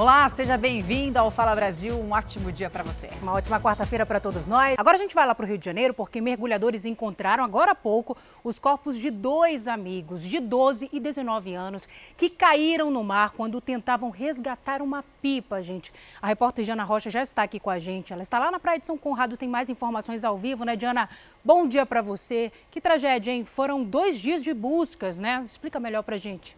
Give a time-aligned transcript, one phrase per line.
[0.00, 1.94] Olá, seja bem-vindo ao Fala Brasil.
[1.94, 3.10] Um ótimo dia para você.
[3.20, 4.74] Uma ótima quarta-feira para todos nós.
[4.78, 7.74] Agora a gente vai lá para o Rio de Janeiro porque mergulhadores encontraram agora há
[7.74, 11.86] pouco os corpos de dois amigos de 12 e 19 anos
[12.16, 15.92] que caíram no mar quando tentavam resgatar uma pipa, gente.
[16.22, 18.10] A repórter Diana Rocha já está aqui com a gente.
[18.10, 21.10] Ela está lá na Praia de São Conrado, tem mais informações ao vivo, né, Diana?
[21.44, 22.50] Bom dia para você.
[22.70, 23.44] Que tragédia, hein?
[23.44, 25.44] Foram dois dias de buscas, né?
[25.46, 26.56] Explica melhor para gente.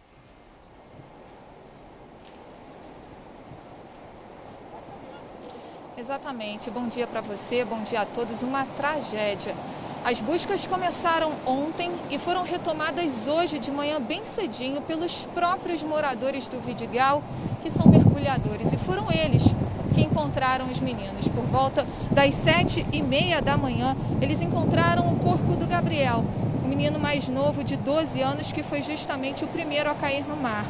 [6.03, 6.69] Exatamente.
[6.69, 8.43] Bom dia para você, bom dia a todos.
[8.43, 9.55] Uma tragédia.
[10.03, 16.49] As buscas começaram ontem e foram retomadas hoje de manhã bem cedinho pelos próprios moradores
[16.49, 17.23] do Vidigal,
[17.61, 18.73] que são mergulhadores.
[18.73, 19.55] E foram eles
[19.93, 21.29] que encontraram os meninos.
[21.29, 26.25] Por volta das sete e meia da manhã, eles encontraram o corpo do Gabriel,
[26.65, 30.35] o menino mais novo de 12 anos que foi justamente o primeiro a cair no
[30.35, 30.65] mar.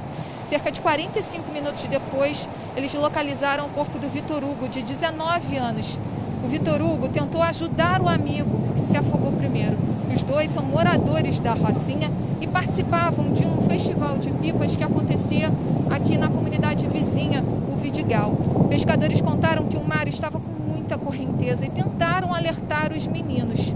[0.45, 5.99] Cerca de 45 minutos depois, eles localizaram o corpo do Vitor Hugo, de 19 anos.
[6.43, 9.77] O Vitor Hugo tentou ajudar o amigo, que se afogou primeiro.
[10.13, 15.49] Os dois são moradores da Rocinha e participavam de um festival de pipas que acontecia
[15.89, 18.35] aqui na comunidade vizinha, o Vidigal.
[18.69, 23.73] Pescadores contaram que o mar estava com muita correnteza e tentaram alertar os meninos.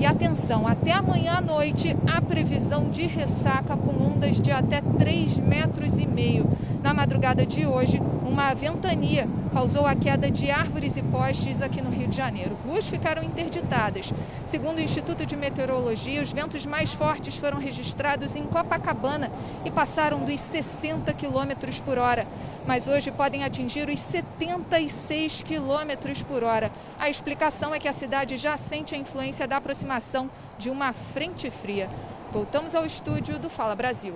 [0.00, 5.38] E atenção, até amanhã à noite há previsão de ressaca com ondas de até 3
[5.40, 6.46] metros e meio.
[6.82, 11.90] Na madrugada de hoje, uma ventania causou a queda de árvores e postes aqui no
[11.90, 12.56] Rio de Janeiro.
[12.64, 14.12] Ruas ficaram interditadas.
[14.46, 19.30] Segundo o Instituto de Meteorologia, os ventos mais fortes foram registrados em Copacabana
[19.64, 22.26] e passaram dos 60 quilômetros por hora.
[22.66, 26.70] Mas hoje podem atingir os 76 quilômetros por hora.
[26.98, 31.50] A explicação é que a cidade já sente a influência da aproximação de uma frente
[31.50, 31.90] fria.
[32.30, 34.14] Voltamos ao estúdio do Fala Brasil.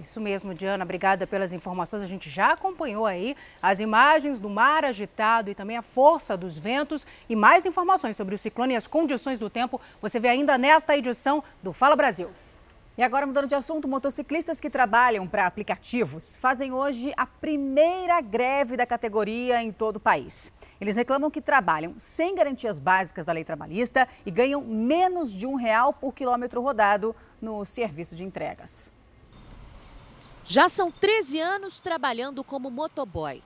[0.00, 0.84] Isso mesmo, Diana.
[0.84, 2.02] Obrigada pelas informações.
[2.02, 6.56] A gente já acompanhou aí as imagens do mar agitado e também a força dos
[6.56, 7.06] ventos.
[7.28, 10.96] E mais informações sobre o ciclone e as condições do tempo você vê ainda nesta
[10.96, 12.30] edição do Fala Brasil.
[12.98, 18.76] E agora, mudando de assunto, motociclistas que trabalham para aplicativos fazem hoje a primeira greve
[18.76, 20.52] da categoria em todo o país.
[20.80, 25.54] Eles reclamam que trabalham sem garantias básicas da lei trabalhista e ganham menos de um
[25.54, 28.97] real por quilômetro rodado no serviço de entregas.
[30.50, 33.42] Já são 13 anos trabalhando como motoboy.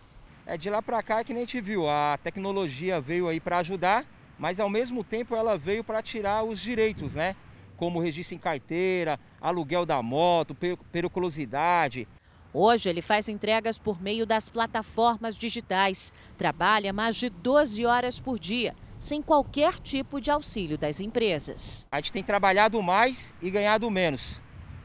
[0.47, 3.59] É de lá para cá que nem a gente viu, a tecnologia veio aí para
[3.59, 4.07] ajudar,
[4.39, 7.35] mas ao mesmo tempo ela veio para tirar os direitos, né?
[7.77, 10.57] Como registro em carteira, aluguel da moto,
[10.93, 12.07] periculosidade.
[12.55, 16.13] Hoje ele faz entregas por meio das plataformas digitais.
[16.39, 21.85] Trabalha mais de 12 horas por dia, sem qualquer tipo de auxílio das empresas.
[21.91, 24.41] A gente tem trabalhado mais e ganhado menos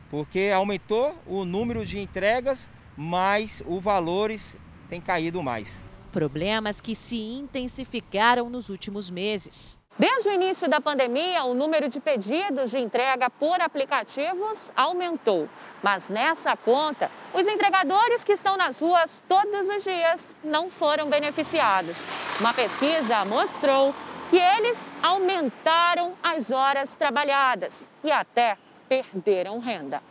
[0.09, 4.55] porque aumentou o número de entregas, mas os valores
[4.89, 5.83] têm caído mais.
[6.11, 9.77] Problemas que se intensificaram nos últimos meses.
[9.99, 15.49] Desde o início da pandemia, o número de pedidos de entrega por aplicativos aumentou.
[15.81, 22.05] Mas nessa conta, os entregadores que estão nas ruas todos os dias não foram beneficiados.
[22.39, 23.93] Uma pesquisa mostrou
[24.29, 28.55] que eles aumentaram as horas trabalhadas e até
[28.87, 30.01] perderam renda.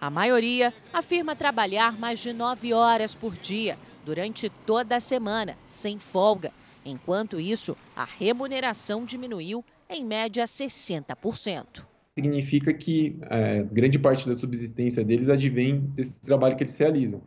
[0.00, 5.98] A maioria afirma trabalhar mais de nove horas por dia, durante toda a semana, sem
[5.98, 6.52] folga.
[6.84, 11.84] Enquanto isso, a remuneração diminuiu em média 60%.
[12.16, 17.20] Significa que é, grande parte da subsistência deles advém desse trabalho que eles realizam.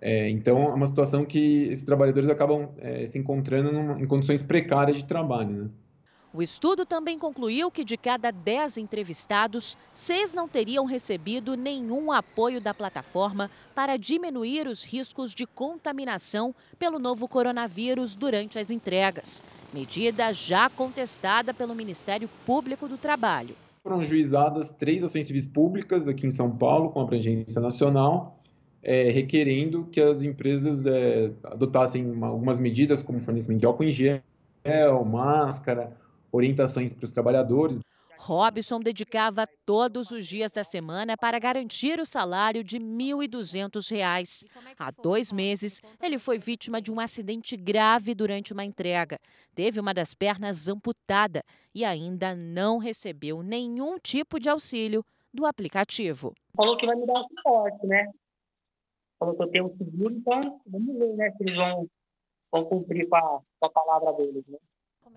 [0.00, 4.42] É, então, é uma situação que esses trabalhadores acabam é, se encontrando numa, em condições
[4.42, 5.50] precárias de trabalho.
[5.50, 5.70] Né?
[6.32, 12.60] O estudo também concluiu que de cada 10 entrevistados, seis não teriam recebido nenhum apoio
[12.60, 19.42] da plataforma para diminuir os riscos de contaminação pelo novo coronavírus durante as entregas.
[19.74, 23.56] Medida já contestada pelo Ministério Público do Trabalho.
[23.82, 28.38] Foram juizadas três ações civis públicas aqui em São Paulo, com abrangência nacional,
[28.84, 34.22] é, requerendo que as empresas é, adotassem algumas medidas, como fornecimento de álcool em gel,
[35.04, 35.98] máscara,
[36.32, 37.78] orientações para os trabalhadores.
[38.20, 44.46] Robson dedicava todos os dias da semana para garantir o salário de R$ 1.200.
[44.78, 49.18] Há dois meses, ele foi vítima de um acidente grave durante uma entrega.
[49.54, 51.42] Teve uma das pernas amputada
[51.74, 55.02] e ainda não recebeu nenhum tipo de auxílio
[55.32, 56.34] do aplicativo.
[56.54, 58.06] Falou que vai me dar suporte, né?
[59.18, 61.88] Falou que eu tenho seguro, então vamos ver né, se eles vão,
[62.52, 64.44] vão cumprir com a, com a palavra deles.
[64.46, 64.58] Né?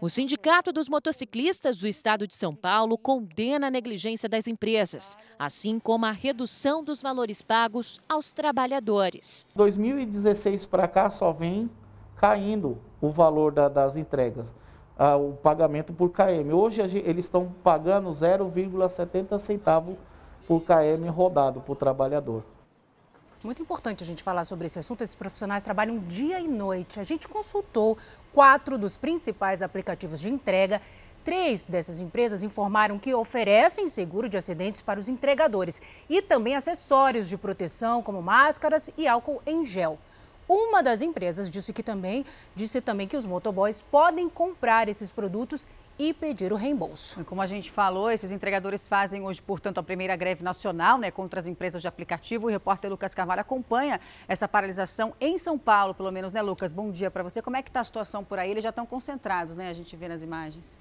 [0.04, 5.80] O Sindicato dos Motociclistas do Estado de São Paulo condena a negligência das empresas, assim
[5.80, 9.48] como a redução dos valores pagos aos trabalhadores.
[9.56, 11.70] 2016 para cá só vem
[12.18, 14.54] caindo o valor da, das entregas,
[15.00, 16.52] ah, o pagamento por KM.
[16.52, 19.98] Hoje eles estão pagando 0,70 centavo
[20.46, 22.44] por KM rodado o trabalhador.
[23.44, 25.04] Muito importante a gente falar sobre esse assunto.
[25.04, 26.98] Esses profissionais trabalham dia e noite.
[26.98, 27.98] A gente consultou
[28.32, 30.82] quatro dos principais aplicativos de entrega.
[31.26, 37.28] Três dessas empresas informaram que oferecem seguro de acidentes para os entregadores e também acessórios
[37.28, 40.00] de proteção, como máscaras e álcool em gel.
[40.48, 42.26] Uma das empresas disse que também
[42.56, 45.68] disse também que os motoboys podem comprar esses produtos
[46.10, 47.24] e pedir o reembolso.
[47.24, 51.40] Como a gente falou, esses entregadores fazem hoje, portanto, a primeira greve nacional né, contra
[51.40, 52.48] as empresas de aplicativo.
[52.48, 56.74] O repórter Lucas Carvalho acompanha essa paralisação em São Paulo, pelo menos, né, Lucas?
[56.74, 57.42] Bom dia para você.
[57.42, 58.52] Como é que está a situação por aí?
[58.52, 59.70] Eles já estão concentrados, né?
[59.70, 60.78] A gente vê nas imagens.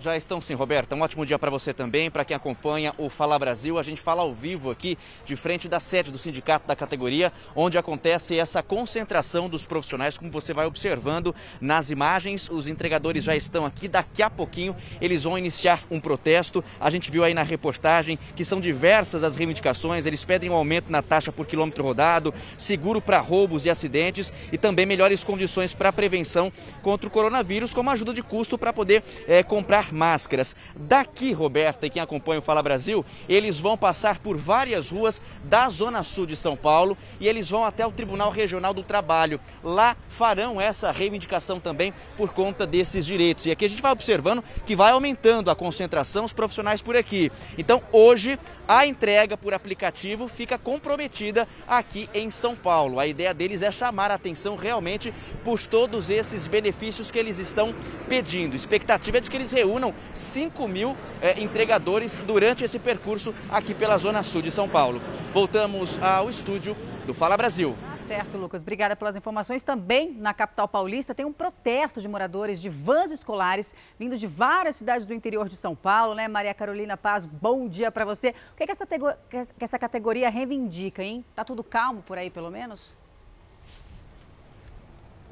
[0.00, 0.94] Já estão sim, Roberta.
[0.94, 3.80] Um ótimo dia para você também, para quem acompanha o Fala Brasil.
[3.80, 7.76] A gente fala ao vivo aqui, de frente da sede do sindicato da categoria, onde
[7.76, 12.48] acontece essa concentração dos profissionais, como você vai observando nas imagens.
[12.48, 16.62] Os entregadores já estão aqui, daqui a pouquinho eles vão iniciar um protesto.
[16.78, 20.06] A gente viu aí na reportagem que são diversas as reivindicações.
[20.06, 24.58] Eles pedem um aumento na taxa por quilômetro rodado, seguro para roubos e acidentes e
[24.58, 26.52] também melhores condições para prevenção
[26.82, 30.56] contra o coronavírus, como ajuda de custo para poder é, comprar máscaras.
[30.76, 35.68] Daqui, Roberta, e quem acompanha o Fala Brasil, eles vão passar por várias ruas da
[35.68, 39.40] Zona Sul de São Paulo e eles vão até o Tribunal Regional do Trabalho.
[39.62, 43.46] Lá farão essa reivindicação também por conta desses direitos.
[43.46, 47.30] E aqui a gente vai observando que vai aumentando a concentração os profissionais por aqui.
[47.56, 53.00] Então, hoje, a entrega por aplicativo fica comprometida aqui em São Paulo.
[53.00, 55.12] A ideia deles é chamar a atenção realmente
[55.44, 57.74] por todos esses benefícios que eles estão
[58.08, 58.52] pedindo.
[58.52, 63.34] A expectativa é de que eles reúnam reúnam 5 mil é, entregadores durante esse percurso
[63.48, 65.00] aqui pela Zona Sul de São Paulo.
[65.32, 66.76] Voltamos ao estúdio
[67.06, 67.76] do Fala Brasil.
[67.92, 68.60] Tá certo, Lucas.
[68.60, 69.62] Obrigada pelas informações.
[69.62, 74.76] Também na capital paulista tem um protesto de moradores de vans escolares vindos de várias
[74.76, 76.28] cidades do interior de São Paulo, né?
[76.28, 78.34] Maria Carolina Paz, bom dia para você.
[78.52, 81.24] O que, é que, essa que essa categoria reivindica, hein?
[81.34, 82.98] Tá tudo calmo por aí, pelo menos?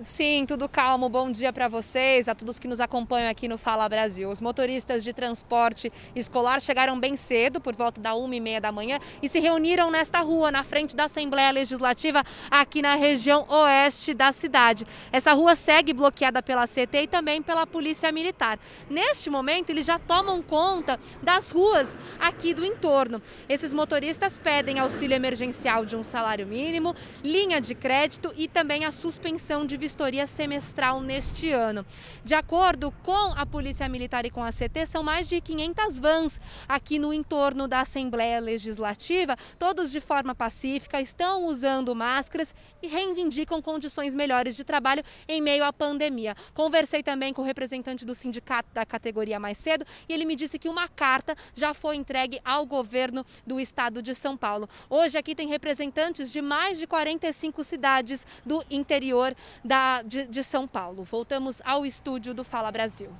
[0.03, 1.09] Sim, tudo calmo.
[1.09, 4.29] Bom dia para vocês, a todos que nos acompanham aqui no Fala Brasil.
[4.29, 8.71] Os motoristas de transporte escolar chegaram bem cedo, por volta da uma e meia da
[8.71, 14.13] manhã, e se reuniram nesta rua, na frente da Assembleia Legislativa, aqui na região oeste
[14.13, 14.87] da cidade.
[15.11, 18.59] Essa rua segue bloqueada pela CT e também pela Polícia Militar.
[18.91, 23.23] Neste momento, eles já tomam conta das ruas aqui do entorno.
[23.49, 26.95] Esses motoristas pedem auxílio emergencial de um salário mínimo,
[27.25, 31.87] linha de crédito e também a suspensão de vistoria semestral neste ano.
[32.25, 36.41] De acordo com a Polícia Militar e com a CT, são mais de 500 vans
[36.69, 42.53] aqui no entorno da Assembleia Legislativa, todos de forma pacífica, estão usando máscaras
[42.83, 46.35] e reivindicam condições melhores de trabalho em meio à pandemia.
[46.53, 50.59] Conversei também com o representante do sindicato da categoria mais cedo e ele me disse
[50.59, 54.69] que uma carta já foi entregue ao governo do estado de São Paulo.
[54.91, 59.33] Hoje aqui tem representantes de mais de 45 cidades do interior
[59.65, 61.05] da da, de, de São Paulo.
[61.05, 63.11] Voltamos ao estúdio do Fala Brasil.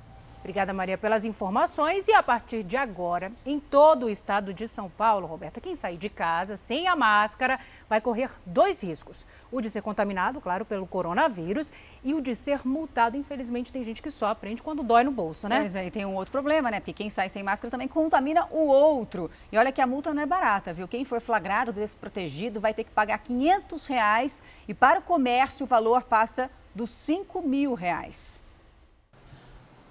[0.47, 2.07] Obrigada, Maria, pelas informações.
[2.07, 5.97] E a partir de agora, em todo o estado de São Paulo, Roberta, quem sair
[5.97, 10.87] de casa sem a máscara vai correr dois riscos: o de ser contaminado, claro, pelo
[10.87, 11.69] coronavírus,
[12.01, 13.17] e o de ser multado.
[13.17, 15.59] Infelizmente, tem gente que só aprende quando dói no bolso, né?
[15.59, 16.79] Pois é, e tem um outro problema, né?
[16.79, 19.29] Porque quem sai sem máscara também contamina o outro.
[19.51, 20.87] E olha que a multa não é barata, viu?
[20.87, 25.67] Quem for flagrado desprotegido vai ter que pagar 500 reais e para o comércio o
[25.67, 28.46] valor passa dos 5 mil reais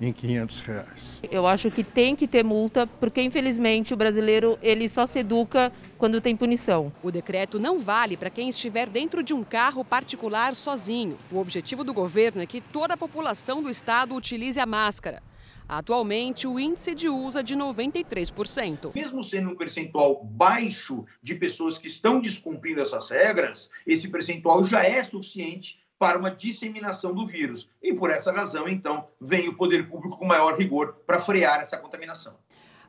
[0.00, 1.20] em 500 reais.
[1.30, 5.70] Eu acho que tem que ter multa, porque infelizmente o brasileiro ele só se educa
[5.98, 6.90] quando tem punição.
[7.02, 11.18] O decreto não vale para quem estiver dentro de um carro particular sozinho.
[11.30, 15.22] O objetivo do governo é que toda a população do estado utilize a máscara.
[15.72, 18.92] Atualmente, o índice de uso é de 93%.
[18.92, 24.82] Mesmo sendo um percentual baixo de pessoas que estão descumprindo essas regras, esse percentual já
[24.82, 27.68] é suficiente para uma disseminação do vírus.
[27.80, 31.78] E por essa razão, então, vem o poder público com maior rigor para frear essa
[31.78, 32.34] contaminação.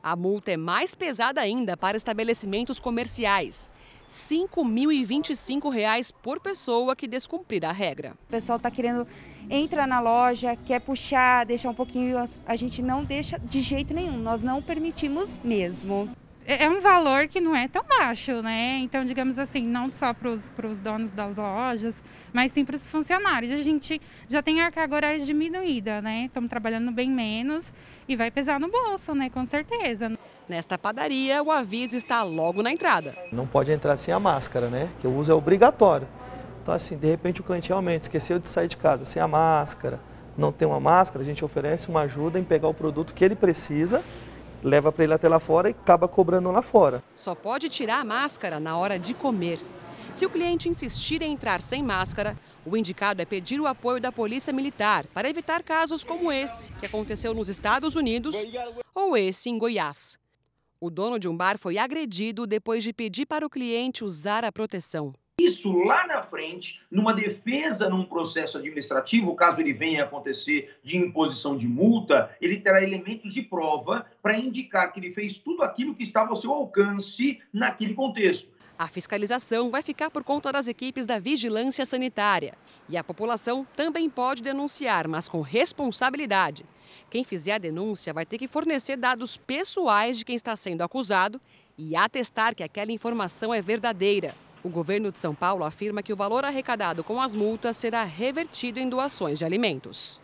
[0.02, 3.70] A multa é mais pesada ainda para estabelecimentos comerciais.
[4.12, 8.12] R$ 5.025 por pessoa que descumprir a regra.
[8.28, 9.08] O pessoal está querendo
[9.48, 14.18] entrar na loja, quer puxar, deixar um pouquinho, a gente não deixa de jeito nenhum,
[14.18, 16.10] nós não permitimos mesmo.
[16.44, 18.80] É, é um valor que não é tão baixo, né?
[18.80, 22.02] Então, digamos assim, não só para os donos das lojas,
[22.34, 23.50] mas sim para os funcionários.
[23.50, 26.26] A gente já tem a carga horária diminuída, né?
[26.26, 27.72] Estamos trabalhando bem menos
[28.06, 29.30] e vai pesar no bolso, né?
[29.30, 30.18] Com certeza.
[30.48, 33.16] Nesta padaria, o aviso está logo na entrada.
[33.30, 34.88] Não pode entrar sem a máscara, né?
[35.00, 36.06] Que o uso é obrigatório.
[36.62, 39.98] Então, assim, de repente o cliente realmente esqueceu de sair de casa sem a máscara,
[40.36, 43.34] não tem uma máscara, a gente oferece uma ajuda em pegar o produto que ele
[43.34, 44.02] precisa,
[44.62, 47.02] leva para ele até lá fora e acaba cobrando lá fora.
[47.14, 49.60] Só pode tirar a máscara na hora de comer.
[50.12, 54.12] Se o cliente insistir em entrar sem máscara, o indicado é pedir o apoio da
[54.12, 58.36] Polícia Militar para evitar casos como esse, que aconteceu nos Estados Unidos,
[58.94, 60.21] ou esse em Goiás.
[60.84, 64.50] O dono de um bar foi agredido depois de pedir para o cliente usar a
[64.50, 65.14] proteção.
[65.40, 70.96] Isso lá na frente, numa defesa num processo administrativo, caso ele venha a acontecer de
[70.96, 75.94] imposição de multa, ele terá elementos de prova para indicar que ele fez tudo aquilo
[75.94, 78.48] que estava ao seu alcance naquele contexto.
[78.82, 82.54] A fiscalização vai ficar por conta das equipes da vigilância sanitária.
[82.88, 86.66] E a população também pode denunciar, mas com responsabilidade.
[87.08, 91.40] Quem fizer a denúncia vai ter que fornecer dados pessoais de quem está sendo acusado
[91.78, 94.34] e atestar que aquela informação é verdadeira.
[94.64, 98.80] O governo de São Paulo afirma que o valor arrecadado com as multas será revertido
[98.80, 100.21] em doações de alimentos.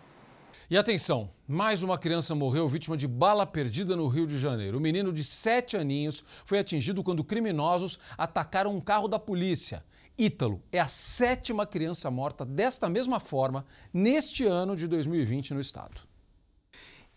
[0.71, 4.77] E atenção, mais uma criança morreu vítima de bala perdida no Rio de Janeiro.
[4.77, 9.83] O menino de sete aninhos foi atingido quando criminosos atacaram um carro da polícia.
[10.19, 16.03] Ítalo é a sétima criança morta desta mesma forma neste ano de 2020 no estado.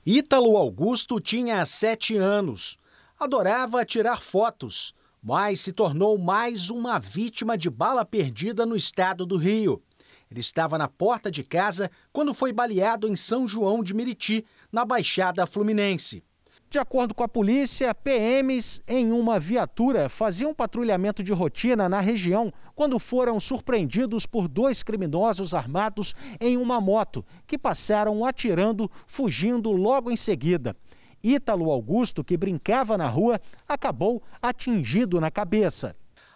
[0.06, 2.78] Ítalo Augusto tinha sete anos.
[3.20, 9.36] Adorava tirar fotos, mas se tornou mais uma vítima de bala perdida no estado do
[9.36, 9.84] Rio.
[10.32, 14.86] Ele estava na porta de casa quando foi baleado em São João de Meriti, na
[14.86, 16.24] Baixada Fluminense.
[16.70, 22.50] De acordo com a polícia, PMs em uma viatura faziam patrulhamento de rotina na região
[22.74, 30.10] quando foram surpreendidos por dois criminosos armados em uma moto, que passaram atirando, fugindo logo
[30.10, 30.74] em seguida.
[31.22, 35.94] Ítalo Augusto, que brincava na rua, acabou atingido na cabeça.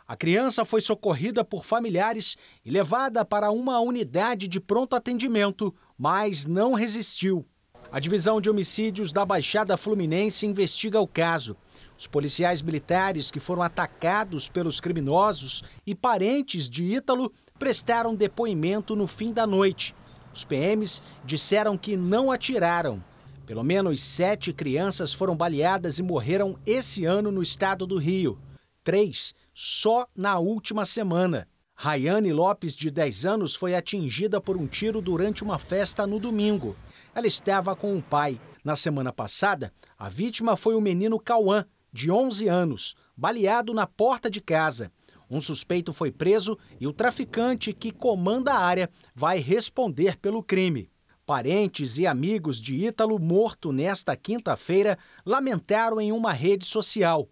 [0.08, 6.46] A criança foi socorrida por familiares e levada para uma unidade de pronto atendimento, mas
[6.46, 7.44] não resistiu.
[7.92, 11.58] A divisão de homicídios da Baixada Fluminense investiga o caso.
[11.98, 19.08] Os policiais militares que foram atacados pelos criminosos e parentes de Ítalo prestaram depoimento no
[19.08, 19.96] fim da noite.
[20.32, 23.04] Os PMs disseram que não atiraram.
[23.48, 28.38] Pelo menos sete crianças foram baleadas e morreram esse ano no estado do Rio.
[28.86, 31.48] Três só na última semana.
[31.74, 36.78] Rayane Lopes, de 10 anos, foi atingida por um tiro durante uma festa no domingo.
[37.16, 38.40] Ela estava com o pai.
[38.64, 44.30] Na semana passada, a vítima foi o menino Cauã, de 11 anos, baleado na porta
[44.30, 44.92] de casa.
[45.28, 50.92] Um suspeito foi preso e o traficante que comanda a área vai responder pelo crime.
[51.26, 57.28] Parentes e amigos de Ítalo, morto nesta quinta-feira, lamentaram em uma rede social.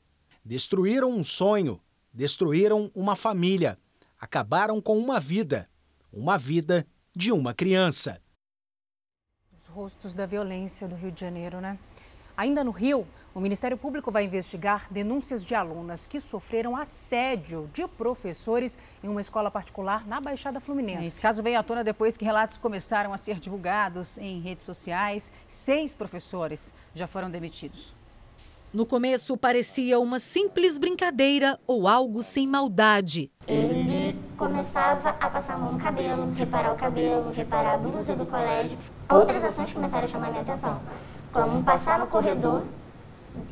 [0.46, 1.80] Destruíram um sonho,
[2.12, 3.80] destruíram uma família,
[4.20, 5.70] acabaram com uma vida,
[6.12, 6.86] uma vida
[7.16, 8.22] de uma criança.
[9.58, 11.80] Os rostos da violência do Rio de Janeiro, né?
[12.36, 17.88] Ainda no Rio, o Ministério Público vai investigar denúncias de alunas que sofreram assédio de
[17.88, 21.08] professores em uma escola particular na Baixada Fluminense.
[21.08, 25.32] Esse caso veio à tona depois que relatos começaram a ser divulgados em redes sociais.
[25.48, 27.96] Seis professores já foram demitidos.
[28.74, 33.30] No começo parecia uma simples brincadeira ou algo sem maldade.
[33.48, 38.26] Ele começava a passar a mão no cabelo, reparar o cabelo, reparar a blusa do
[38.26, 38.76] colégio.
[39.08, 40.82] Outras ações começaram a chamar minha atenção,
[41.32, 42.64] como passar no corredor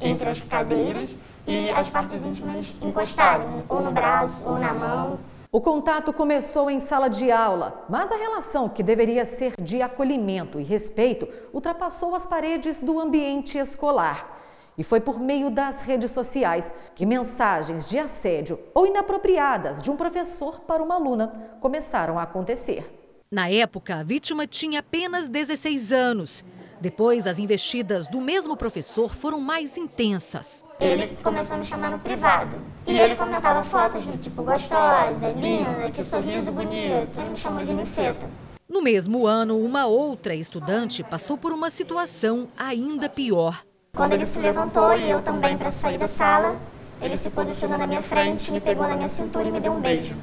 [0.01, 5.19] entre as cadeiras e as partes íntimas encostarem, ou no braço ou na mão.
[5.51, 10.59] O contato começou em sala de aula, mas a relação que deveria ser de acolhimento
[10.59, 14.41] e respeito ultrapassou as paredes do ambiente escolar.
[14.81, 19.95] E foi por meio das redes sociais que mensagens de assédio ou inapropriadas de um
[19.95, 21.27] professor para uma aluna
[21.59, 22.91] começaram a acontecer.
[23.31, 26.43] Na época, a vítima tinha apenas 16 anos.
[26.79, 30.65] Depois, as investidas do mesmo professor foram mais intensas.
[30.79, 32.57] Ele começou a me chamar no privado.
[32.87, 37.19] E ele comentava fotos do tipo gostosa, linda, que sorriso bonito.
[37.19, 38.27] Ele me chamou de ninfeta.
[38.67, 43.63] No mesmo ano, uma outra estudante passou por uma situação ainda pior.
[43.93, 46.59] Quando ele se levantou e eu também para sair da sala,
[47.01, 49.81] ele se posicionou na minha frente, me pegou na minha cintura e me deu um
[49.81, 50.15] beijo.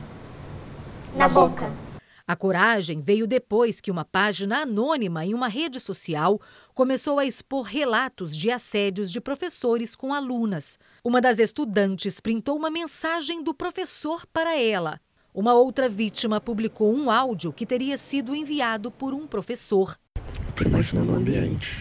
[1.14, 1.70] Na boca.
[2.26, 6.40] A coragem veio depois que uma página anônima em uma rede social
[6.74, 10.78] começou a expor relatos de assédios de professores com alunas.
[11.04, 15.00] Uma das estudantes printou uma mensagem do professor para ela.
[15.34, 19.96] Uma outra vítima publicou um áudio que teria sido enviado por um professor.
[20.54, 21.78] Tô imaginando o ambiente.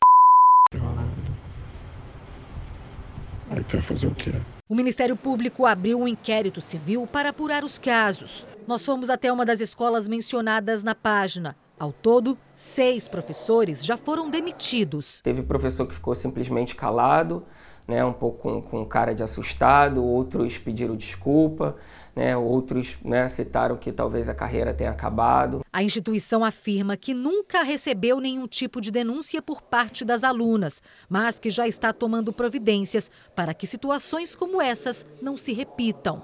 [3.68, 4.32] Fazer o quê?
[4.70, 8.48] O Ministério Público abriu um inquérito civil para apurar os casos.
[8.66, 11.56] Nós fomos até uma das escolas mencionadas na página.
[11.80, 15.22] Ao todo, seis professores já foram demitidos.
[15.22, 17.46] Teve professor que ficou simplesmente calado,
[17.88, 21.76] né, um pouco com, com cara de assustado, outros pediram desculpa,
[22.18, 25.64] né, outros né, citaram que talvez a carreira tenha acabado.
[25.72, 31.38] A instituição afirma que nunca recebeu nenhum tipo de denúncia por parte das alunas, mas
[31.38, 36.24] que já está tomando providências para que situações como essas não se repitam.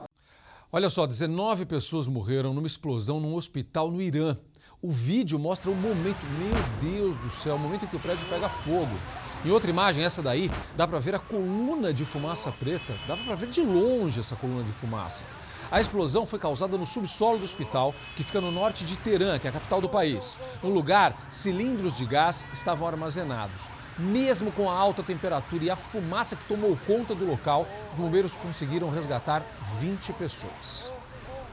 [0.71, 4.35] Olha só, 19 pessoas morreram numa explosão num hospital no Irã.
[4.81, 8.27] O vídeo mostra o momento, meu Deus do céu, o momento em que o prédio
[8.27, 8.97] pega fogo.
[9.45, 12.93] Em outra imagem, essa daí, dá para ver a coluna de fumaça preta.
[13.05, 15.25] Dava para ver de longe essa coluna de fumaça.
[15.69, 19.45] A explosão foi causada no subsolo do hospital, que fica no norte de Teherã, que
[19.45, 20.39] é a capital do país.
[20.61, 23.69] No lugar, cilindros de gás estavam armazenados.
[23.99, 28.37] Mesmo com a alta temperatura e a fumaça que tomou conta do local, os bombeiros
[28.37, 29.43] conseguiram resgatar
[29.77, 30.93] 20 pessoas.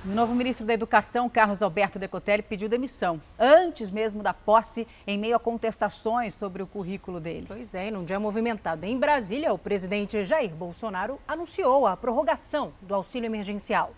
[0.03, 5.19] O novo ministro da Educação, Carlos Alberto Decotelli, pediu demissão, antes mesmo da posse, em
[5.19, 7.45] meio a contestações sobre o currículo dele.
[7.47, 12.95] Pois é, num dia movimentado em Brasília, o presidente Jair Bolsonaro anunciou a prorrogação do
[12.95, 13.93] auxílio emergencial.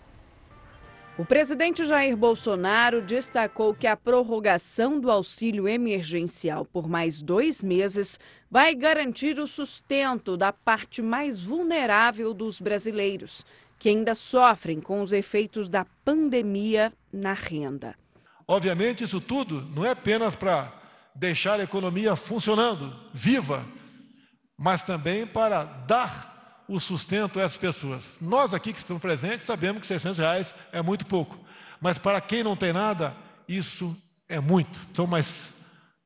[1.17, 8.19] O presidente Jair Bolsonaro destacou que a prorrogação do auxílio emergencial por mais dois meses
[8.51, 13.45] vai garantir o sustento da parte mais vulnerável dos brasileiros
[13.83, 17.93] que ainda sofrem com os efeitos da pandemia na renda.
[18.47, 20.71] Obviamente, isso tudo não é apenas para
[21.13, 23.65] deixar a economia funcionando, viva,
[24.57, 28.17] mas também para dar o sustento a essas pessoas.
[28.21, 31.37] Nós aqui que estamos presentes sabemos que 600 reais é muito pouco,
[31.81, 33.13] mas para quem não tem nada,
[33.49, 33.93] isso
[34.29, 34.79] é muito.
[34.93, 35.51] São mais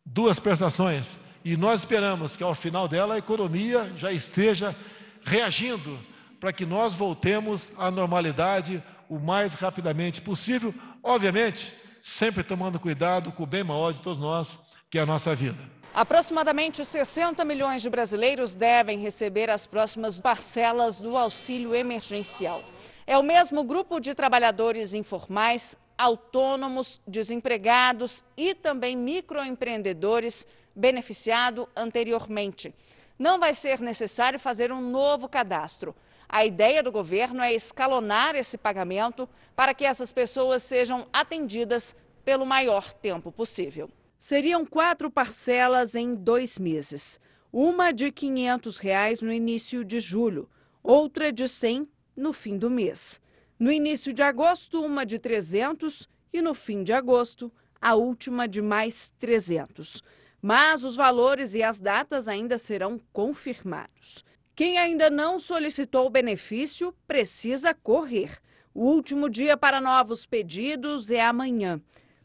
[0.03, 4.75] duas prestações e nós esperamos que ao final dela a economia já esteja
[5.23, 5.95] reagindo
[6.39, 13.43] para que nós voltemos à normalidade o mais rapidamente possível, obviamente, sempre tomando cuidado com
[13.43, 14.57] o bem maior de todos nós,
[14.89, 15.57] que é a nossa vida.
[15.93, 22.63] Aproximadamente 60 milhões de brasileiros devem receber as próximas parcelas do auxílio emergencial.
[23.05, 30.45] É o mesmo grupo de trabalhadores informais, autônomos, desempregados e também microempreendedores
[30.75, 32.75] beneficiado anteriormente.
[33.17, 35.95] Não vai ser necessário fazer um novo cadastro.
[36.29, 42.45] A ideia do governo é escalonar esse pagamento para que essas pessoas sejam atendidas pelo
[42.45, 43.89] maior tempo possível.
[44.17, 47.19] Seriam quatro parcelas em dois meses.
[47.51, 50.49] Uma de 500 reais no início de julho,
[50.83, 53.21] outra de R$ 100 no fim do mês.
[53.57, 58.61] No início de agosto, uma de 300 e no fim de agosto, a última de
[58.61, 60.03] mais 300.
[60.41, 64.23] Mas os valores e as datas ainda serão confirmados.
[64.57, 68.39] Quem ainda não solicitou o benefício precisa correr.
[68.73, 71.79] O último dia para novos pedidos é amanhã.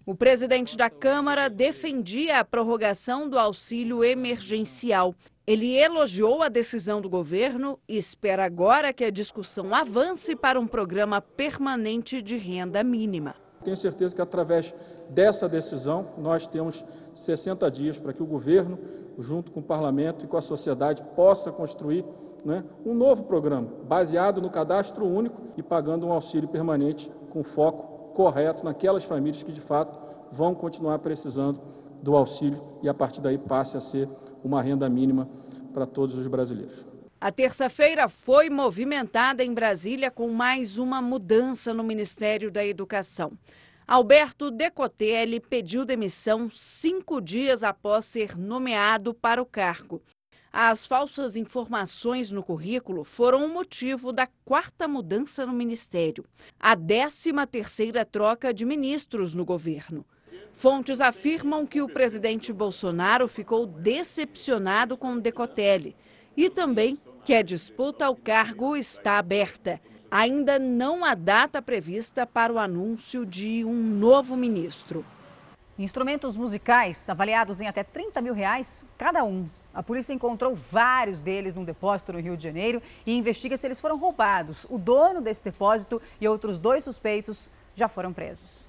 [0.07, 5.15] O presidente da Câmara defendia a prorrogação do auxílio emergencial.
[5.47, 10.67] Ele elogiou a decisão do governo e espera agora que a discussão avance para um
[10.67, 13.35] programa permanente de renda mínima.
[13.63, 14.75] Tenho certeza que através
[15.11, 18.79] dessa decisão nós temos 60 dias para que o governo,
[19.19, 22.07] junto com o parlamento e com a sociedade, possa construir
[22.45, 28.15] né, um novo programa, baseado no cadastro único e pagando um auxílio permanente com foco
[28.15, 29.99] correto naquelas famílias que de fato
[30.31, 31.61] vão continuar precisando
[32.03, 34.09] do auxílio e a partir daí passe a ser
[34.43, 35.29] uma renda mínima
[35.73, 36.87] para todos os brasileiros.
[37.21, 43.33] A terça-feira foi movimentada em Brasília com mais uma mudança no Ministério da Educação.
[43.87, 50.03] Alberto Decotelli pediu demissão cinco dias após ser nomeado para o cargo.
[50.53, 56.27] As falsas informações no currículo foram o motivo da quarta mudança no ministério,
[56.61, 60.05] a décima terceira troca de ministros no governo.
[60.53, 65.97] Fontes afirmam que o presidente Bolsonaro ficou decepcionado com o Decotelli
[66.37, 69.81] e também que a disputa ao cargo está aberta.
[70.11, 75.03] Ainda não há data prevista para o anúncio de um novo ministro.
[75.79, 79.49] Instrumentos musicais avaliados em até 30 mil reais cada um.
[79.75, 83.81] A polícia encontrou vários deles num depósito no Rio de Janeiro e investiga se eles
[83.81, 84.67] foram roubados.
[84.69, 88.67] O dono desse depósito e outros dois suspeitos já foram presos.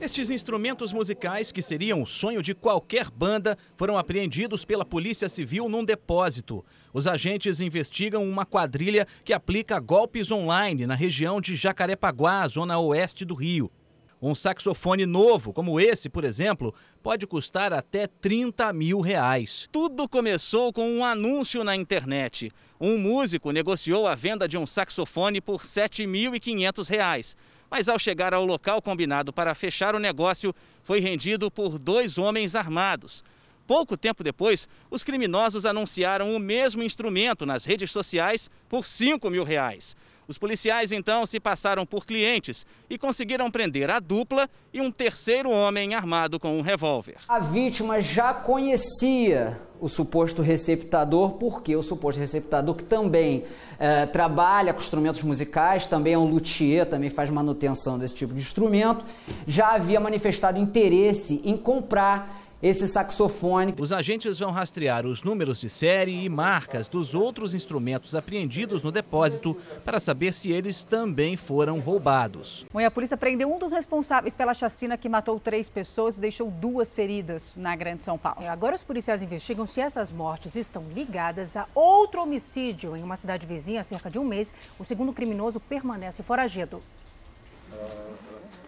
[0.00, 5.68] Estes instrumentos musicais, que seriam o sonho de qualquer banda, foram apreendidos pela Polícia Civil
[5.68, 6.64] num depósito.
[6.92, 13.26] Os agentes investigam uma quadrilha que aplica golpes online na região de Jacarepaguá, zona oeste
[13.26, 13.70] do Rio.
[14.22, 19.68] Um saxofone novo, como esse, por exemplo, pode custar até 30 mil reais.
[19.72, 22.52] Tudo começou com um anúncio na internet.
[22.78, 27.36] Um músico negociou a venda de um saxofone por R$ 7.500
[27.70, 30.52] mas ao chegar ao local combinado para fechar o negócio,
[30.82, 33.22] foi rendido por dois homens armados.
[33.64, 39.44] Pouco tempo depois, os criminosos anunciaram o mesmo instrumento nas redes sociais por 5 mil
[39.44, 39.94] reais.
[40.30, 45.50] Os policiais então se passaram por clientes e conseguiram prender a dupla e um terceiro
[45.50, 47.16] homem armado com um revólver.
[47.28, 53.44] A vítima já conhecia o suposto receptador, porque o suposto receptador que também
[53.76, 58.40] eh, trabalha com instrumentos musicais, também é um luthier, também faz manutenção desse tipo de
[58.40, 59.04] instrumento,
[59.48, 63.74] já havia manifestado interesse em comprar esse saxofone.
[63.78, 68.92] Os agentes vão rastrear os números de série e marcas dos outros instrumentos apreendidos no
[68.92, 72.66] depósito para saber se eles também foram roubados.
[72.72, 76.50] Bom, a polícia prendeu um dos responsáveis pela chacina que matou três pessoas e deixou
[76.50, 78.42] duas feridas na Grande São Paulo.
[78.42, 83.16] É, agora os policiais investigam se essas mortes estão ligadas a outro homicídio em uma
[83.16, 84.54] cidade vizinha há cerca de um mês.
[84.78, 86.82] O segundo criminoso permanece foragido.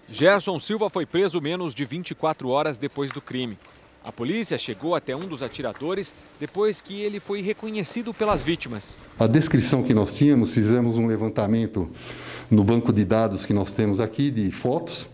[0.09, 3.59] Gerson Silva foi preso menos de 24 horas depois do crime.
[4.05, 8.99] A polícia chegou até um dos atiradores depois que ele foi reconhecido pelas vítimas.
[9.19, 11.89] A descrição que nós tínhamos, fizemos um levantamento
[12.51, 15.09] no banco de dados que nós temos aqui de fotos.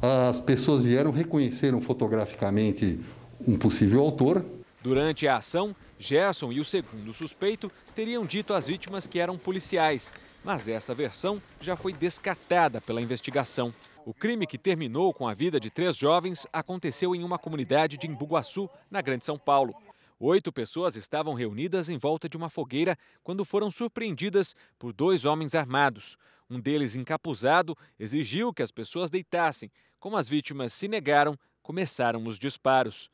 [0.00, 3.00] As pessoas vieram, reconheceram fotograficamente
[3.46, 4.44] um possível autor.
[4.82, 10.12] Durante a ação, Gerson e o segundo suspeito teriam dito às vítimas que eram policiais
[10.44, 13.74] mas essa versão já foi descartada pela investigação.
[14.04, 18.06] O crime que terminou com a vida de três jovens aconteceu em uma comunidade de
[18.06, 19.74] Imbuguaçu, na Grande São Paulo.
[20.20, 25.54] Oito pessoas estavam reunidas em volta de uma fogueira quando foram surpreendidas por dois homens
[25.54, 26.16] armados.
[26.50, 29.70] Um deles, encapuzado, exigiu que as pessoas deitassem.
[30.00, 33.10] Como as vítimas se negaram, começaram os disparos.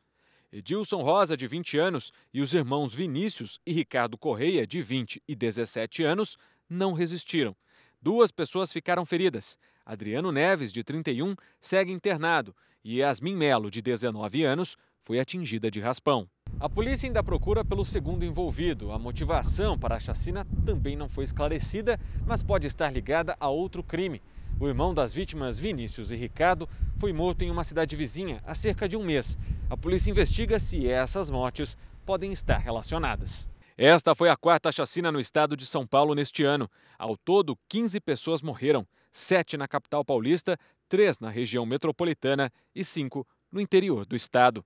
[0.53, 5.35] Edilson Rosa, de 20 anos, e os irmãos Vinícius e Ricardo Correia, de 20 e
[5.35, 7.57] 17 anos, não resistiram.
[8.01, 9.59] Duas pessoas ficaram feridas.
[9.85, 15.81] Adriano Neves, de 31, segue internado e Yasmin Melo, de 19 anos, foi atingida de
[15.81, 16.29] raspão.
[16.61, 18.93] A polícia ainda procura pelo segundo envolvido.
[18.93, 23.83] A motivação para a chacina também não foi esclarecida, mas pode estar ligada a outro
[23.83, 24.23] crime.
[24.61, 28.89] O irmão das vítimas, Vinícius e Ricardo, foi morto em uma cidade vizinha há cerca
[28.89, 29.37] de um mês.
[29.69, 33.49] A polícia investiga se essas mortes podem estar relacionadas.
[33.77, 36.71] Esta foi a quarta chacina no estado de São Paulo neste ano.
[36.97, 40.57] Ao todo, 15 pessoas morreram, sete na capital paulista,
[40.89, 44.65] três na região metropolitana e cinco no interior do estado.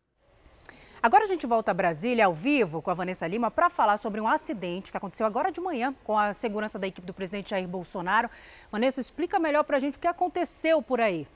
[1.03, 4.21] Agora a gente volta a Brasília ao vivo com a Vanessa Lima para falar sobre
[4.21, 7.69] um acidente que aconteceu agora de manhã com a segurança da equipe do presidente Jair
[7.69, 8.29] Bolsonaro.
[8.71, 11.27] Vanessa, explica melhor para a gente o que aconteceu por aí.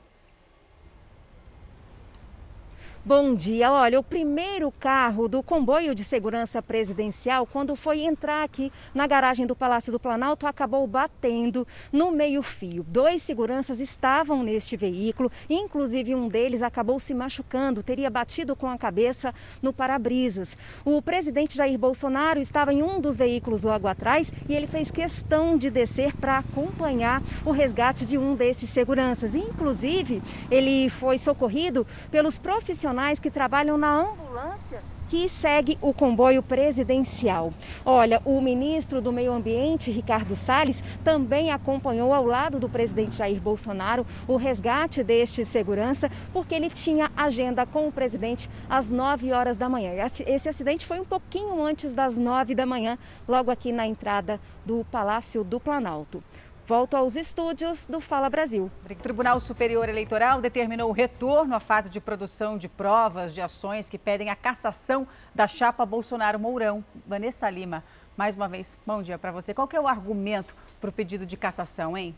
[3.05, 3.73] Bom dia.
[3.73, 9.45] Olha, o primeiro carro do comboio de segurança presidencial, quando foi entrar aqui na garagem
[9.45, 12.87] do Palácio do Planalto, acabou batendo no meio-fio.
[12.89, 18.79] Dois seguranças estavam neste veículo, inclusive um deles acabou se machucando, teria batido com a
[18.79, 20.57] cabeça no para-brisas.
[20.85, 25.59] O presidente Jair Bolsonaro estava em um dos veículos logo atrás e ele fez questão
[25.59, 29.35] de descer para acompanhar o resgate de um desses seguranças.
[29.35, 36.43] Inclusive, ele foi socorrido pelos profissionais profissionais que trabalham na ambulância que segue o comboio
[36.43, 37.53] presidencial.
[37.85, 43.39] Olha, o ministro do Meio Ambiente, Ricardo Salles, também acompanhou ao lado do presidente Jair
[43.39, 49.59] Bolsonaro o resgate deste segurança, porque ele tinha agenda com o presidente às 9 horas
[49.59, 49.93] da manhã.
[50.27, 52.97] Esse acidente foi um pouquinho antes das 9 da manhã,
[53.29, 56.25] logo aqui na entrada do Palácio do Planalto.
[56.65, 58.71] Volto aos estúdios do Fala Brasil.
[58.89, 63.91] O Tribunal Superior Eleitoral determinou o retorno à fase de produção de provas de ações
[63.91, 66.85] que pedem a cassação da chapa Bolsonaro-Mourão.
[67.05, 67.83] Vanessa Lima,
[68.17, 69.53] mais uma vez, bom dia para você.
[69.53, 72.15] Qual é o argumento para o pedido de cassação, hein?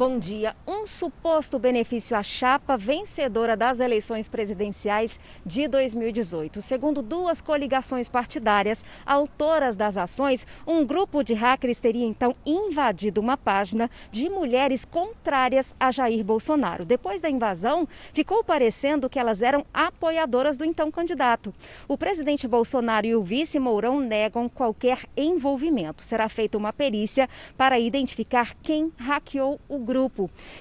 [0.00, 0.56] Bom dia.
[0.66, 6.62] Um suposto benefício à chapa vencedora das eleições presidenciais de 2018.
[6.62, 13.36] Segundo duas coligações partidárias autoras das ações, um grupo de hackers teria então invadido uma
[13.36, 16.86] página de mulheres contrárias a Jair Bolsonaro.
[16.86, 21.52] Depois da invasão, ficou parecendo que elas eram apoiadoras do então candidato.
[21.86, 26.02] O presidente Bolsonaro e o vice Mourão negam qualquer envolvimento.
[26.02, 29.89] Será feita uma perícia para identificar quem hackeou o grupo.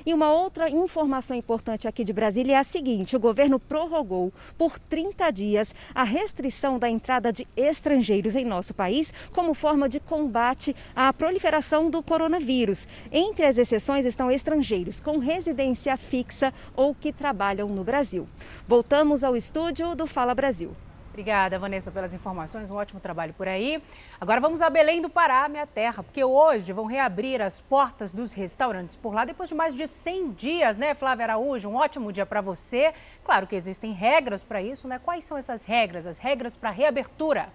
[0.05, 4.79] E uma outra informação importante aqui de Brasília é a seguinte: o governo prorrogou por
[4.79, 10.75] 30 dias a restrição da entrada de estrangeiros em nosso país como forma de combate
[10.95, 12.87] à proliferação do coronavírus.
[13.11, 18.27] Entre as exceções estão estrangeiros com residência fixa ou que trabalham no Brasil.
[18.67, 20.71] Voltamos ao estúdio do Fala Brasil.
[21.09, 22.69] Obrigada, Vanessa, pelas informações.
[22.69, 23.83] Um ótimo trabalho por aí.
[24.21, 28.33] Agora vamos a Belém do Pará, minha terra, porque hoje vão reabrir as portas dos
[28.33, 31.67] restaurantes por lá depois de mais de 100 dias, né, Flávia Araújo?
[31.67, 32.93] Um ótimo dia para você.
[33.23, 34.99] Claro que existem regras para isso, né?
[34.99, 36.05] Quais são essas regras?
[36.05, 37.49] As regras para reabertura?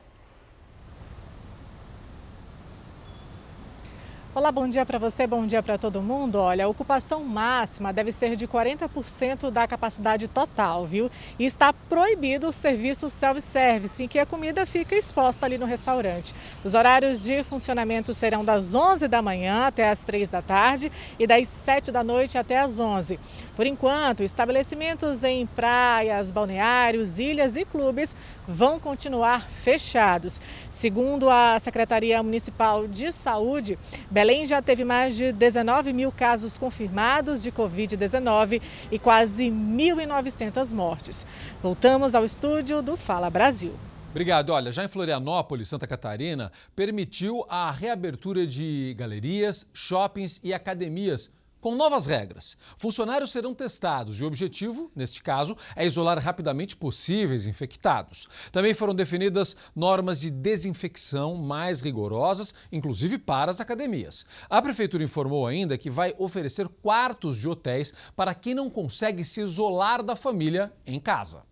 [4.36, 6.40] Olá, bom dia para você, bom dia para todo mundo.
[6.40, 11.08] Olha, a ocupação máxima deve ser de 40% da capacidade total, viu?
[11.38, 16.34] E está proibido o serviço self-service, em que a comida fica exposta ali no restaurante.
[16.64, 21.28] Os horários de funcionamento serão das 11 da manhã até as 3 da tarde e
[21.28, 23.20] das 7 da noite até as 11.
[23.54, 28.16] Por enquanto, estabelecimentos em praias, balneários, ilhas e clubes
[28.48, 30.40] vão continuar fechados.
[30.68, 33.78] Segundo a Secretaria Municipal de Saúde,
[34.10, 41.26] Belém já teve mais de 19 mil casos confirmados de Covid-19 e quase 1.900 mortes.
[41.62, 43.74] Voltamos ao estúdio do Fala Brasil.
[44.10, 44.50] Obrigado.
[44.50, 51.30] Olha, já em Florianópolis, Santa Catarina, permitiu a reabertura de galerias, shoppings e academias
[51.64, 52.58] com novas regras.
[52.76, 58.28] Funcionários serão testados e o objetivo, neste caso, é isolar rapidamente possíveis infectados.
[58.52, 64.26] Também foram definidas normas de desinfecção mais rigorosas, inclusive para as academias.
[64.50, 69.40] A prefeitura informou ainda que vai oferecer quartos de hotéis para quem não consegue se
[69.40, 71.44] isolar da família em casa.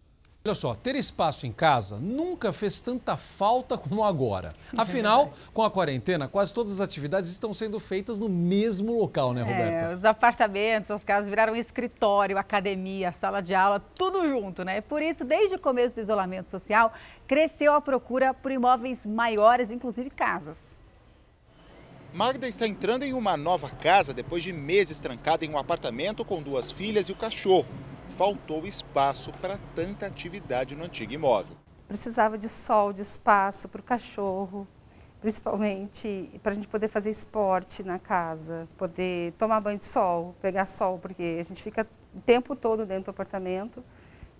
[0.45, 4.53] Olha só, ter espaço em casa nunca fez tanta falta como agora.
[4.77, 9.33] Afinal, é com a quarentena, quase todas as atividades estão sendo feitas no mesmo local,
[9.33, 9.93] né, Roberta?
[9.93, 14.81] É, os apartamentos, as casas viraram escritório, academia, sala de aula, tudo junto, né?
[14.81, 16.93] Por isso, desde o começo do isolamento social,
[17.25, 20.77] cresceu a procura por imóveis maiores, inclusive casas.
[22.13, 26.43] Magda está entrando em uma nova casa depois de meses trancada em um apartamento com
[26.43, 27.67] duas filhas e o cachorro
[28.09, 31.57] faltou espaço para tanta atividade no antigo imóvel.
[31.88, 34.67] Precisava de sol, de espaço para o cachorro,
[35.21, 40.67] principalmente para a gente poder fazer esporte na casa, poder tomar banho de sol, pegar
[40.67, 43.85] sol, porque a gente fica o tempo todo dentro do apartamento,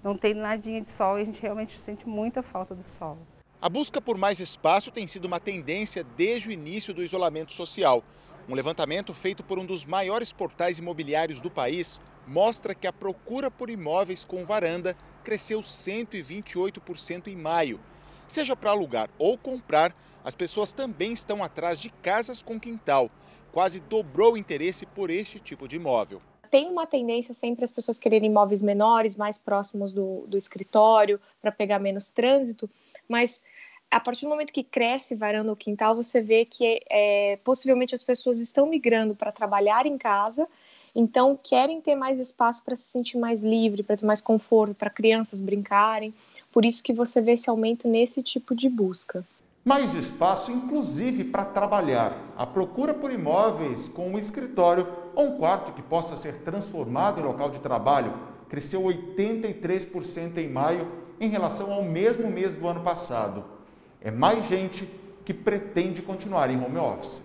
[0.03, 3.19] não tem nadinha de sol e a gente realmente sente muita falta do sol.
[3.61, 8.03] A busca por mais espaço tem sido uma tendência desde o início do isolamento social.
[8.49, 13.51] Um levantamento feito por um dos maiores portais imobiliários do país mostra que a procura
[13.51, 17.81] por imóveis com varanda cresceu 128% em maio.
[18.27, 23.11] Seja para alugar ou comprar, as pessoas também estão atrás de casas com quintal.
[23.53, 26.21] Quase dobrou o interesse por este tipo de imóvel.
[26.51, 31.51] Tem uma tendência sempre as pessoas quererem imóveis menores, mais próximos do, do escritório, para
[31.51, 32.69] pegar menos trânsito,
[33.09, 33.43] mas
[33.91, 38.03] a partir do momento que cresce varanda ou quintal, você vê que é, possivelmente as
[38.03, 40.49] pessoas estão migrando para trabalhar em casa
[40.95, 44.91] então, querem ter mais espaço para se sentir mais livre, para ter mais conforto, para
[44.91, 46.13] crianças brincarem.
[46.53, 49.25] Por isso que você vê esse aumento nesse tipo de busca.
[49.65, 52.35] Mais espaço, inclusive para trabalhar.
[52.37, 57.25] A procura por imóveis com um escritório ou um quarto que possa ser transformado em
[57.25, 58.13] local de trabalho
[58.49, 60.87] cresceu 83% em maio
[61.19, 63.45] em relação ao mesmo mês do ano passado.
[63.99, 64.87] É mais gente
[65.25, 67.23] que pretende continuar em home office.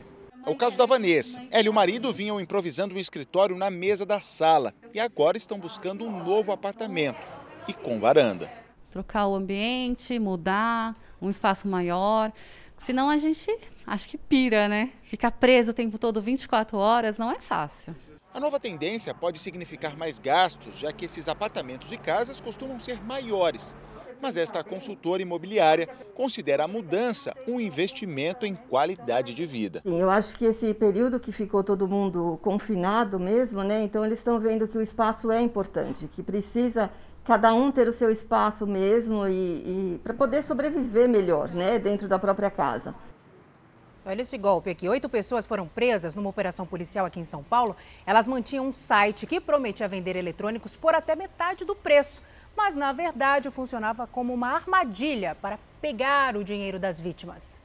[0.47, 1.45] É o caso da Vanessa.
[1.51, 5.60] Ela e o marido vinham improvisando um escritório na mesa da sala e agora estão
[5.60, 7.19] buscando um novo apartamento
[7.67, 8.49] e com varanda.
[8.89, 12.31] Trocar o ambiente, mudar, um espaço maior.
[12.77, 13.53] Senão a gente
[13.86, 14.93] acho que pira, né?
[15.03, 17.93] Ficar preso o tempo todo 24 horas não é fácil.
[18.33, 23.03] A nova tendência pode significar mais gastos, já que esses apartamentos e casas costumam ser
[23.03, 23.75] maiores
[24.21, 29.82] mas esta consultora imobiliária considera a mudança um investimento em qualidade de vida.
[29.86, 33.84] Eu acho que esse período que ficou todo mundo confinado mesmo, né?
[33.84, 36.89] Então eles estão vendo que o espaço é importante, que precisa
[37.27, 42.08] cada um ter o seu espaço mesmo e, e para poder sobreviver melhor, né, dentro
[42.08, 42.95] da própria casa.
[44.06, 44.88] Olha esse golpe aqui.
[44.88, 47.75] Oito pessoas foram presas numa operação policial aqui em São Paulo.
[48.06, 52.21] Elas mantinham um site que prometia vender eletrônicos por até metade do preço.
[52.58, 57.62] Mas, na verdade, funcionava como uma armadilha para pegar o dinheiro das vítimas.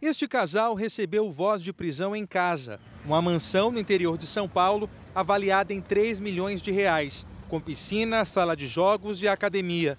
[0.00, 4.88] Este casal recebeu voz de prisão em casa, uma mansão no interior de São Paulo,
[5.14, 9.98] avaliada em 3 milhões de reais, com piscina, sala de jogos e academia.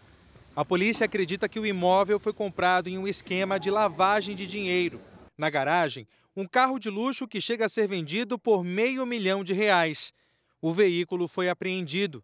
[0.55, 4.99] A polícia acredita que o imóvel foi comprado em um esquema de lavagem de dinheiro.
[5.37, 9.53] Na garagem, um carro de luxo que chega a ser vendido por meio milhão de
[9.53, 10.11] reais.
[10.59, 12.23] O veículo foi apreendido.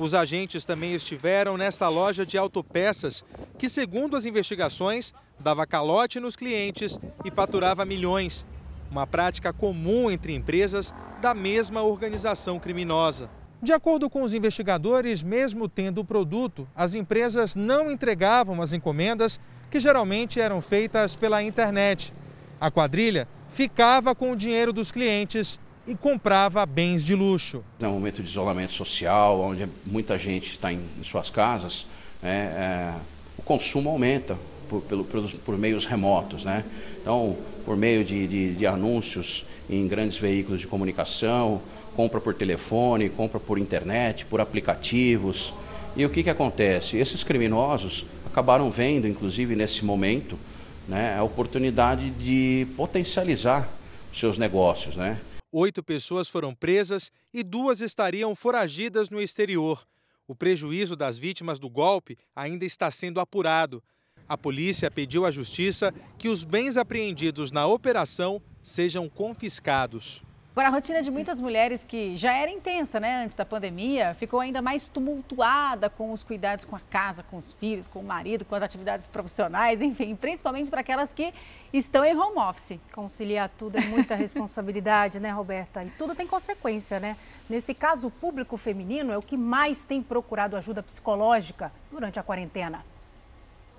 [0.00, 3.22] Os agentes também estiveram nesta loja de autopeças,
[3.58, 8.46] que, segundo as investigações, dava calote nos clientes e faturava milhões.
[8.90, 13.28] Uma prática comum entre empresas da mesma organização criminosa.
[13.62, 19.38] De acordo com os investigadores, mesmo tendo o produto, as empresas não entregavam as encomendas,
[19.70, 22.14] que geralmente eram feitas pela internet.
[22.58, 25.60] A quadrilha ficava com o dinheiro dos clientes
[25.90, 27.64] e comprava bens de luxo.
[27.80, 31.84] É um momento de isolamento social, onde muita gente está em, em suas casas,
[32.22, 32.94] né, é,
[33.36, 36.44] o consumo aumenta por, pelo, por, meios remotos.
[36.44, 36.64] Né?
[37.00, 41.60] Então, por meio de, de, de anúncios em grandes veículos de comunicação,
[41.96, 45.52] compra por telefone, compra por internet, por aplicativos.
[45.96, 46.98] E o que, que acontece?
[46.98, 50.38] Esses criminosos acabaram vendo, inclusive nesse momento,
[50.86, 53.68] né, a oportunidade de potencializar
[54.12, 54.94] seus negócios.
[54.94, 55.18] Né?
[55.52, 59.84] Oito pessoas foram presas e duas estariam foragidas no exterior.
[60.28, 63.82] O prejuízo das vítimas do golpe ainda está sendo apurado.
[64.28, 70.22] A polícia pediu à justiça que os bens apreendidos na operação sejam confiscados.
[70.60, 74.40] Agora, a rotina de muitas mulheres que já era intensa, né, antes da pandemia, ficou
[74.40, 78.44] ainda mais tumultuada com os cuidados com a casa, com os filhos, com o marido,
[78.44, 81.32] com as atividades profissionais, enfim, principalmente para aquelas que
[81.72, 82.78] estão em home office.
[82.92, 85.82] Conciliar tudo é muita responsabilidade, né, Roberta?
[85.82, 87.16] E tudo tem consequência, né?
[87.48, 92.22] Nesse caso, o público feminino é o que mais tem procurado ajuda psicológica durante a
[92.22, 92.84] quarentena.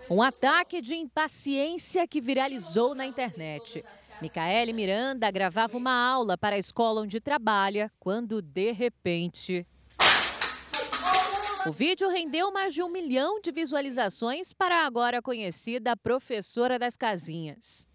[0.09, 3.85] Um ataque de impaciência que viralizou na internet.
[4.21, 9.65] Micaele Miranda gravava uma aula para a escola onde trabalha quando, de repente.
[11.65, 16.95] O vídeo rendeu mais de um milhão de visualizações para a agora conhecida professora das
[16.95, 17.87] casinhas.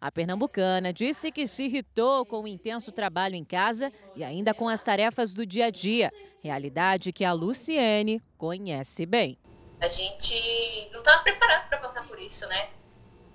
[0.00, 4.68] A pernambucana disse que se irritou com o intenso trabalho em casa e ainda com
[4.68, 6.12] as tarefas do dia a dia,
[6.44, 9.36] realidade que a Luciene conhece bem.
[9.80, 12.68] A gente não estava preparado para passar por isso, né?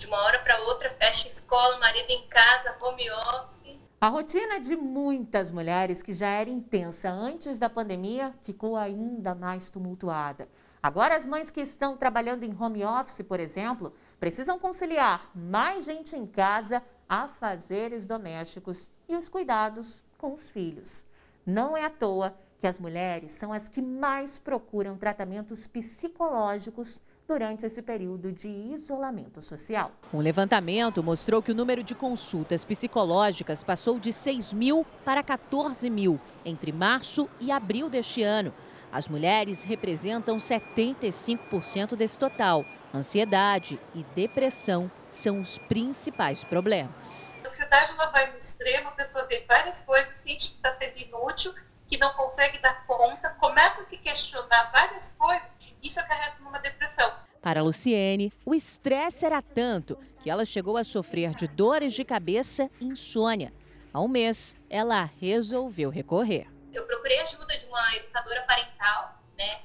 [0.04, 3.80] De uma hora para outra, fecha escola, marido em casa, home office.
[4.02, 9.70] A rotina de muitas mulheres que já era intensa antes da pandemia ficou ainda mais
[9.70, 10.50] tumultuada.
[10.82, 16.18] Agora, as mães que estão trabalhando em home office, por exemplo, precisam conciliar mais gente
[16.18, 21.06] em casa, afazeres domésticos e os cuidados com os filhos.
[21.46, 27.66] Não é à toa que as mulheres são as que mais procuram tratamentos psicológicos durante
[27.66, 29.92] esse período de isolamento social.
[30.14, 35.90] Um levantamento mostrou que o número de consultas psicológicas passou de 6 mil para 14
[35.90, 38.54] mil entre março e abril deste ano.
[38.92, 42.64] As mulheres representam 75% desse total.
[42.94, 47.34] Ansiedade e depressão são os principais problemas.
[47.44, 50.98] A ansiedade ela vai no extremo, a pessoa vê várias coisas, sente que está sendo
[50.98, 51.56] inútil,
[51.88, 55.53] que não consegue dar conta, começa a se questionar várias coisas
[55.84, 57.12] isso acarreta numa depressão.
[57.42, 62.06] Para a Luciene, o estresse era tanto que ela chegou a sofrer de dores de
[62.06, 63.54] cabeça e insônia.
[63.94, 66.48] Há um mês, ela resolveu recorrer.
[66.74, 69.62] Eu procurei ajuda de uma educadora parental, né,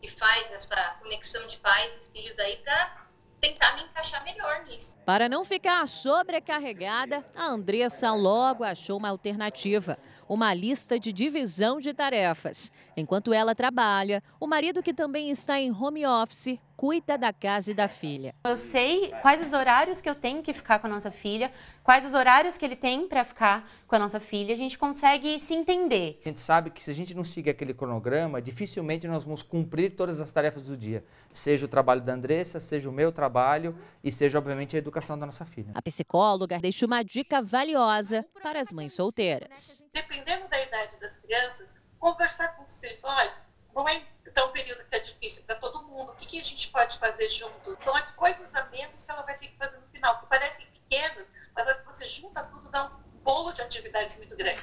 [0.00, 3.06] que faz essa conexão de pais e filhos aí para
[3.40, 4.96] tentar me encaixar melhor nisso.
[5.04, 9.98] Para não ficar sobrecarregada, a Andressa logo achou uma alternativa,
[10.28, 12.70] uma lista de divisão de tarefas.
[12.96, 17.74] Enquanto ela trabalha, o marido que também está em home office cuida da casa e
[17.74, 18.34] da filha.
[18.44, 21.50] Eu sei quais os horários que eu tenho que ficar com a nossa filha,
[21.82, 25.40] quais os horários que ele tem para ficar com a nossa filha, a gente consegue
[25.40, 26.20] se entender.
[26.24, 29.96] A gente sabe que se a gente não seguir aquele cronograma, dificilmente nós vamos cumprir
[29.96, 33.74] todas as tarefas do dia, seja o trabalho da Andressa, seja o meu trabalho
[34.04, 35.70] e seja, obviamente, a educação da nossa filha.
[35.74, 39.82] A psicóloga deixa uma dica valiosa para as mães solteiras.
[39.96, 43.34] Dependendo da idade das crianças, conversar com filhos, olha,
[43.74, 44.04] não é
[44.44, 47.30] um período que está difícil para todo mundo, o que, que a gente pode fazer
[47.30, 47.78] juntos?
[47.80, 51.26] São coisas a menos que ela vai ter que fazer no final, que parecem pequenas,
[51.54, 52.90] mas que você junta tudo, dá um
[53.22, 54.60] bolo de atividades muito grande.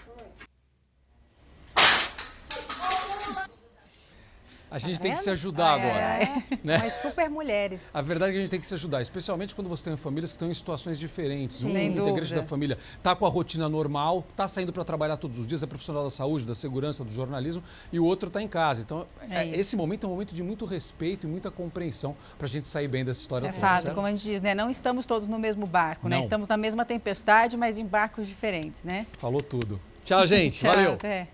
[4.74, 6.44] A gente Tá tem que se ajudar É, agora.
[6.66, 6.78] né?
[6.80, 7.92] São as super mulheres.
[7.94, 10.32] A verdade é que a gente tem que se ajudar, especialmente quando você tem famílias
[10.32, 11.64] que estão em situações diferentes.
[11.64, 12.42] Um Sem integrante dúvida.
[12.42, 15.68] da família está com a rotina normal, está saindo para trabalhar todos os dias, é
[15.68, 18.82] profissional da saúde, da segurança, do jornalismo, e o outro está em casa.
[18.82, 22.48] Então, É é, esse momento é um momento de muito respeito e muita compreensão para
[22.48, 23.62] a gente sair bem dessa história É toda.
[23.62, 23.96] fato, certo?
[23.96, 24.56] como a gente diz, né?
[24.56, 26.16] Não estamos todos no mesmo barco, né?
[26.16, 26.24] Não.
[26.24, 29.06] Estamos na mesma tempestade, mas em barcos diferentes, né?
[29.20, 29.80] Falou tudo.
[30.04, 30.58] Tchau, gente.
[30.62, 30.94] Tchau, Valeu.
[30.94, 31.28] até.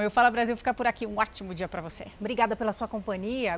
[0.00, 1.06] Eu Fala Brasil fica por aqui.
[1.06, 2.06] Um ótimo dia para você.
[2.20, 3.46] Obrigada pela sua companhia.